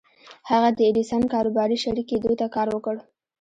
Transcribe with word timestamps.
هغه 0.49 0.69
د 0.73 0.79
ايډېسن 0.87 1.21
کاروباري 1.33 1.77
شريک 1.83 2.05
کېدو 2.11 2.31
ته 2.39 2.45
کار 2.55 2.67
وکړ. 2.71 2.95